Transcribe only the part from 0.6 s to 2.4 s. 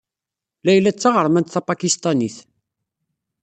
Layla d taɣermant tapakistanit.